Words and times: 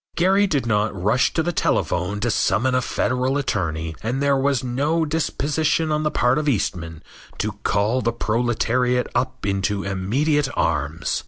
Gary 0.15 0.47
did 0.47 0.65
not 0.65 0.99
rush 0.99 1.31
to 1.31 1.43
the 1.43 1.51
telephone 1.51 2.19
to 2.19 2.31
summon 2.31 2.73
a 2.73 2.81
Federal 2.81 3.37
attorney, 3.37 3.93
and 4.01 4.19
there 4.19 4.35
was 4.35 4.63
no 4.63 5.05
disposition 5.05 5.91
on 5.91 6.01
the 6.01 6.09
part 6.09 6.39
of 6.39 6.49
Eastman 6.49 7.03
to 7.37 7.51
call 7.61 8.01
the 8.01 8.11
proletariat 8.11 9.05
up 9.13 9.45
into 9.45 9.83
immediate 9.83 10.47
arms. 10.57 11.19